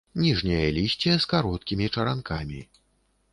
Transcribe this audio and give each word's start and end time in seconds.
Ніжняе 0.21 0.69
лісце 0.77 1.13
з 1.25 1.29
кароткім 1.33 1.85
чаранкамі. 1.93 2.65